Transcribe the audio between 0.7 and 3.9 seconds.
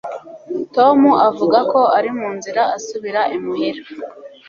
Tom avuga ko ari mu nzira asubira imuhira